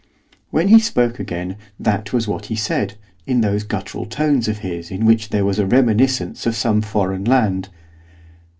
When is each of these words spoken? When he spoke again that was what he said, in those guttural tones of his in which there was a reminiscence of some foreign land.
When 0.49 0.69
he 0.69 0.79
spoke 0.79 1.19
again 1.19 1.57
that 1.79 2.11
was 2.11 2.27
what 2.27 2.47
he 2.47 2.55
said, 2.55 2.95
in 3.27 3.41
those 3.41 3.61
guttural 3.61 4.07
tones 4.07 4.47
of 4.47 4.57
his 4.65 4.89
in 4.89 5.05
which 5.05 5.29
there 5.29 5.45
was 5.45 5.59
a 5.59 5.65
reminiscence 5.67 6.47
of 6.47 6.55
some 6.55 6.81
foreign 6.81 7.23
land. 7.23 7.69